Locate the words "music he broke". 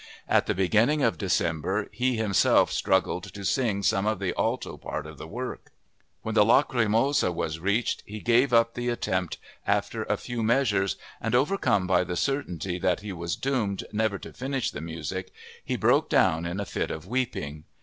14.81-16.09